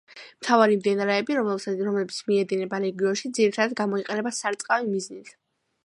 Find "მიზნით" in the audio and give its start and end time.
4.97-5.33